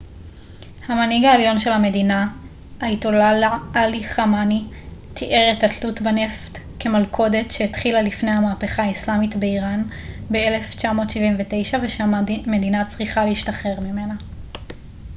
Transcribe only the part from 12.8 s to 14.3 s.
צריכה להשתחרר ממנה